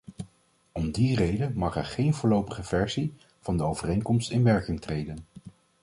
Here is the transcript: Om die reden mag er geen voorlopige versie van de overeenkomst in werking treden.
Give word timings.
Om 0.71 0.91
die 0.91 1.15
reden 1.15 1.53
mag 1.57 1.75
er 1.77 1.85
geen 1.85 2.13
voorlopige 2.13 2.63
versie 2.63 3.13
van 3.39 3.57
de 3.57 3.63
overeenkomst 3.63 4.31
in 4.31 4.43
werking 4.43 4.81
treden. 4.81 5.25